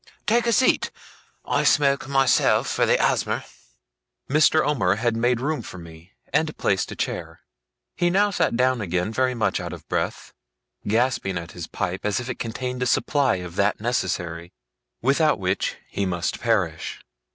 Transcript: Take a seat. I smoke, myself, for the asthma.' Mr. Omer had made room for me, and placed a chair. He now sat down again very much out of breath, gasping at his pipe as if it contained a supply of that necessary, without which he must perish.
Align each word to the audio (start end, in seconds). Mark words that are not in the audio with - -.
Take 0.25 0.47
a 0.47 0.51
seat. 0.51 0.89
I 1.45 1.63
smoke, 1.63 2.07
myself, 2.07 2.65
for 2.67 2.87
the 2.87 2.99
asthma.' 2.99 3.45
Mr. 4.31 4.65
Omer 4.65 4.95
had 4.95 5.15
made 5.15 5.39
room 5.39 5.61
for 5.61 5.77
me, 5.77 6.13
and 6.33 6.57
placed 6.57 6.91
a 6.91 6.95
chair. 6.95 7.41
He 7.95 8.09
now 8.09 8.31
sat 8.31 8.57
down 8.57 8.81
again 8.81 9.13
very 9.13 9.35
much 9.35 9.59
out 9.59 9.73
of 9.73 9.87
breath, 9.87 10.33
gasping 10.87 11.37
at 11.37 11.51
his 11.51 11.67
pipe 11.67 12.01
as 12.03 12.19
if 12.19 12.29
it 12.29 12.39
contained 12.39 12.81
a 12.81 12.87
supply 12.87 13.35
of 13.45 13.55
that 13.57 13.79
necessary, 13.79 14.51
without 15.03 15.37
which 15.37 15.75
he 15.87 16.07
must 16.07 16.39
perish. 16.39 17.01